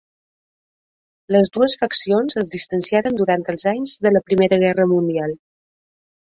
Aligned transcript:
Les 1.35 1.51
dues 1.57 1.75
faccions 1.81 2.39
es 2.43 2.49
distanciaren 2.55 3.19
durant 3.19 3.45
els 3.55 3.67
anys 3.73 3.95
de 4.07 4.15
la 4.15 4.23
Primera 4.31 4.61
Guerra 4.65 4.89
Mundial. 4.95 5.37